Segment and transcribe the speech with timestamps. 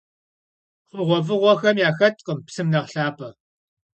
[0.91, 3.29] ХъугъуэфӀыгъуэхэм яхэткъым псым нэхъ лъапӀэ.